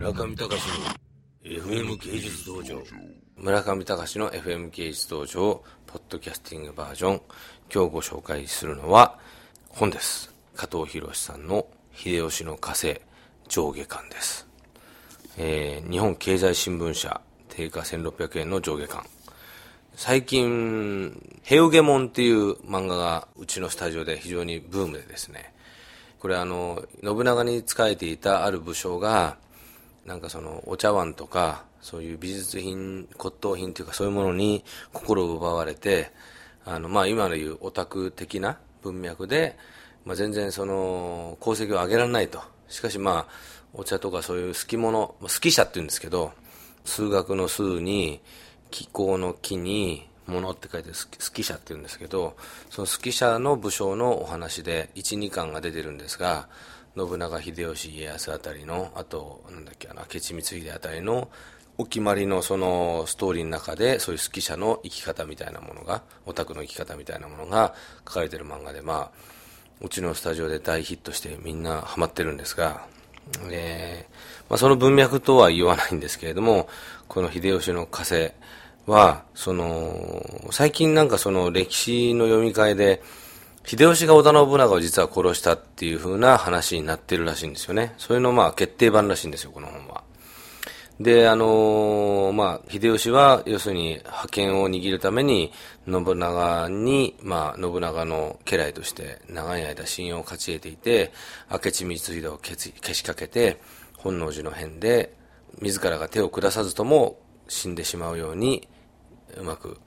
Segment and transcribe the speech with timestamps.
[0.00, 0.56] 村上隆の
[1.44, 2.82] FM 芸術道場
[3.36, 7.20] 村上隆の FM 芸術道場ポッドキャスティングバージョン。
[7.70, 9.18] 今日ご紹介するのは
[9.68, 10.32] 本です。
[10.56, 12.98] 加藤博さんの秀吉の火星
[13.48, 14.48] 上下巻です、
[15.36, 17.20] えー日本経済新聞社
[17.50, 19.04] 定価1600円の上下巻。
[19.96, 25.52] 最近、ヘウゲモンっていう漫画がうちのスタジオで非常にブームでですね、
[26.20, 29.36] これあの、信長に仕えていたある武将が、
[30.10, 36.10] なんかそのお茶碗とか、そういう美術品、骨董品というかそういうものに心を奪われて、
[36.64, 39.56] あの、まあ今の言うオタク的な文脈で、
[40.04, 42.42] まあ全然その功績を上げられないと。
[42.68, 43.26] しかしまあ、
[43.72, 46.32] お茶とかそういう好き物、好き者って言うんですけど、
[46.84, 48.20] 数学の数に、
[48.72, 52.36] 気候の木に、物って書いて好き好き者って言うんですけど、
[52.68, 56.48] その好き者の武将のお話で1、2巻が出てるんですが、
[56.96, 61.30] 信長秀吉家康あたりの、あと、なんだっけ、あの、明智光秀あたりの、
[61.78, 67.74] お決まりのそのストーリーの中で、そういう好き者の生き方みたいなものが、オタクの生き方みたいなものが
[68.06, 69.10] 書かれてる漫画で、まあ、
[69.80, 72.86] うちのスタジオで大ヒットしてみんなハマってるんですが、
[73.50, 76.68] えーまあ、その文脈とは言わないんですけれども、
[77.08, 78.32] この秀吉の火星
[78.86, 83.02] は、その、最近なんかその歴史の読み替えで、
[83.70, 87.94] 秀吉が織田信長を実は殺したっていう風な話になってるらしいんですよね。
[87.98, 90.02] それのまあ決定版らしいんですよ、この本は。
[90.98, 95.52] で、あのーまあ、秀吉は、要するに、覇権を握るために、
[95.88, 101.12] 信長に、まあ、信長の家来として、長い間信用を勝ち得ていて、
[101.48, 103.60] 明智光秀をけけしかけて、
[103.98, 105.14] 本能寺の変で、
[105.62, 108.66] 自らが手を下さずとも死んでしまうように、
[109.36, 109.78] うまく、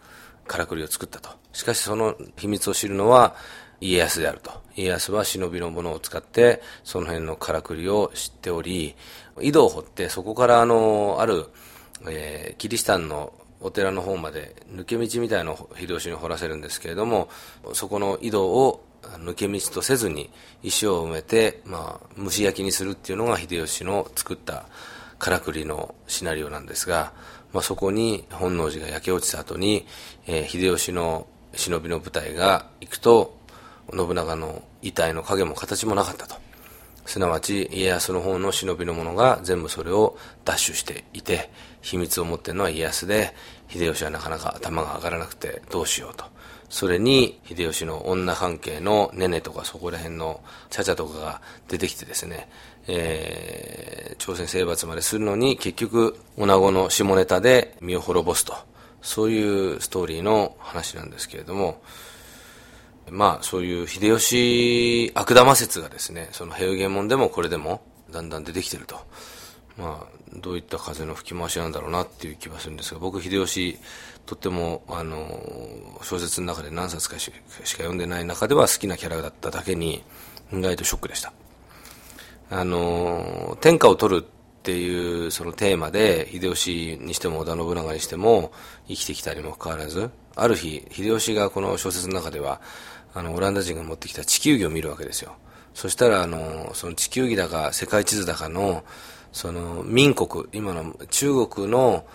[0.47, 1.30] からくりを作ったと。
[1.52, 3.36] しかし、その秘密を知るのは、
[3.81, 4.52] 家康であると。
[4.75, 8.95] 家康は忍びのものを使って、その辺のからくりを知っており、
[9.41, 11.47] 井戸を掘って、そこからあの、ある、
[12.08, 13.33] えーキリシタンの
[13.64, 17.30] お寺の方まで抜け道みたいなのを秀吉に掘らせるんですけれども、
[17.73, 20.30] そこの井戸を抜け道とせずに
[20.61, 24.65] 石を埋めて、まあ、蒸し焼きにするっていうのが秀吉の作った
[25.19, 27.13] からくりのシナリオなんですが、
[27.53, 29.85] まあ、そこに本能寺が焼け落ちた後に、
[30.27, 33.37] えー秀吉の忍びの部隊が行くと、
[33.91, 36.35] 信長の遺体の影も形もなかったと。
[37.05, 41.49] すなわち家康の方の忍びの者が全部それを奪取していて、
[41.81, 43.33] 秘密を持っているのは家康で、
[43.67, 46.25] 秀吉はなかなか頭が上がらなくてどうしようと。
[46.69, 52.49] それに、秀吉の女関係のネネとかそこら辺のチャチャとかが出てきてですね、
[52.87, 58.55] えー朝鮮征伐までするのに結局、女子の下ネタで身を滅ぼすと。
[59.02, 61.81] そういうストーリーの話なんですけれども、
[63.09, 67.81] まあそういう秀吉悪玉説がですね、その平家門でもこれでも
[68.11, 68.95] だんだん出てきてると。
[69.77, 73.77] まあどういった風の吹き回しなんだろうなっていう気はするんですが、僕秀吉
[74.25, 75.39] とってもあの
[76.02, 77.31] 小説の中で何冊かし
[77.63, 80.03] しか読んでない中では好きなキャラだっただけに
[80.52, 81.33] 意外とショックでした。
[82.49, 84.25] あの天下を取る
[84.63, 88.53] っていうそのテーマで秀吉にしても織田信長にしても
[88.87, 92.61] 生きてきたにもかかわらずある日秀吉がこの小説の中では
[93.13, 95.33] あのオランダ人が持ってきた地球儀を見るわけですよ。
[95.73, 98.85] そしたらあのその地球儀だか世界地図だかの
[99.33, 102.05] その民国今の中国の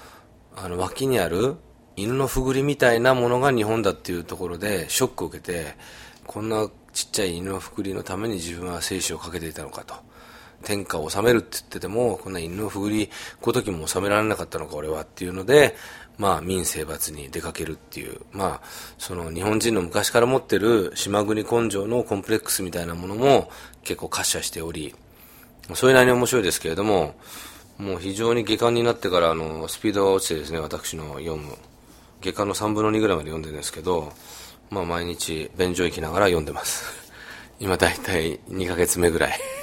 [0.57, 1.57] あの脇にある
[1.97, 5.77] 犬のふぐりみたいなものが日本だっていうところでショックを受けて
[6.27, 10.08] こんなちっちゃい犬のふぐりのために自分は生死をかけていたのかと。
[10.65, 13.11] 天下を治めるって言ってても、こんな犬のふぐり
[13.41, 15.77] ごときも治められなかったのか俺はっていうので、
[16.19, 18.67] まあ民生罰に出かけるっていう、まあ
[18.99, 23.51] その日本人の昔から持ってる島国根性のコンプレックスみたいなものも
[23.85, 24.95] 結構滑車しており、
[25.75, 27.15] それなりに面白いですけれども、
[27.79, 31.57] もう非常に下巻になってからあのスピードが落ちてですね、私の読む。
[32.21, 34.13] 下巻の3分の2ぐらいまで読んでるんですけど、
[34.71, 36.85] まあ毎日便所行きながら読んでます。
[37.61, 39.58] 今大体2ヶ月目ぐらい。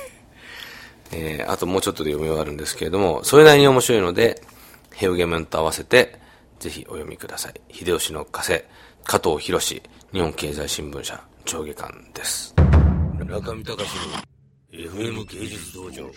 [1.12, 4.42] えーあともうちょっとで読み終わるんですけれども、それなりに面白いので、
[4.94, 6.20] ヘウゲメンと合わせて、
[6.60, 7.54] ぜひお読みください。
[7.72, 8.64] 秀吉の枷、
[9.04, 9.82] 加藤博士、
[10.14, 12.56] 日本経済新聞社、上下巻です。
[13.18, 13.80] 村上隆の
[14.72, 16.10] FM 芸術道場。